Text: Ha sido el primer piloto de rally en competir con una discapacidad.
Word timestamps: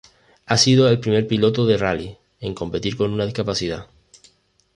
Ha 0.47 0.57
sido 0.57 0.89
el 0.89 0.99
primer 0.99 1.27
piloto 1.27 1.67
de 1.67 1.77
rally 1.77 2.17
en 2.39 2.55
competir 2.55 2.97
con 2.97 3.13
una 3.13 3.23
discapacidad. 3.23 3.85